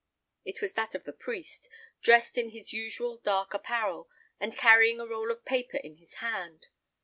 [0.43, 1.69] It was that of the priest,
[2.01, 6.69] dressed in his usual dark apparel, and carrying a roll of paper in his hand.